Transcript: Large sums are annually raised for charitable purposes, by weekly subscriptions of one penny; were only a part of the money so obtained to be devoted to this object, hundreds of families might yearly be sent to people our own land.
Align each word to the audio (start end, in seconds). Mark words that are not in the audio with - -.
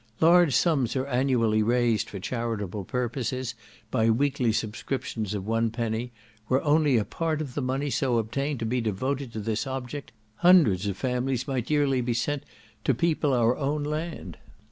Large 0.19 0.55
sums 0.55 0.95
are 0.95 1.05
annually 1.05 1.61
raised 1.61 2.09
for 2.09 2.19
charitable 2.19 2.85
purposes, 2.85 3.53
by 3.91 4.09
weekly 4.09 4.51
subscriptions 4.51 5.35
of 5.35 5.45
one 5.45 5.69
penny; 5.69 6.11
were 6.49 6.63
only 6.63 6.97
a 6.97 7.05
part 7.05 7.39
of 7.39 7.53
the 7.53 7.61
money 7.61 7.91
so 7.91 8.17
obtained 8.17 8.57
to 8.61 8.65
be 8.65 8.81
devoted 8.81 9.31
to 9.33 9.39
this 9.39 9.67
object, 9.67 10.11
hundreds 10.37 10.87
of 10.87 10.97
families 10.97 11.47
might 11.47 11.69
yearly 11.69 12.01
be 12.01 12.15
sent 12.15 12.41
to 12.83 12.95
people 12.95 13.31
our 13.31 13.55
own 13.55 13.83
land. 13.83 14.39